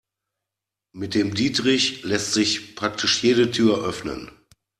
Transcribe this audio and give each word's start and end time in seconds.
Mit 0.93 1.13
dem 1.13 1.35
Dietrich 1.35 2.01
lässt 2.03 2.33
sich 2.33 2.75
praktisch 2.75 3.21
jede 3.21 3.51
Tür 3.51 3.83
öffnen. 3.85 4.31